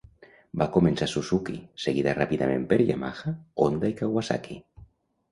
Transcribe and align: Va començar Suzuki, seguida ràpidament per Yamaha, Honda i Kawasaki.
Va 0.59 0.65
començar 0.75 1.07
Suzuki, 1.09 1.57
seguida 1.83 2.15
ràpidament 2.19 2.65
per 2.71 2.79
Yamaha, 2.91 3.33
Honda 3.67 3.91
i 3.93 3.95
Kawasaki. 4.01 4.57